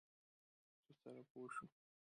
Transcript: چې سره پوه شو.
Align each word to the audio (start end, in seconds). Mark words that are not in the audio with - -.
چې 0.85 0.91
سره 1.01 1.21
پوه 1.29 1.47
شو. 1.53 1.65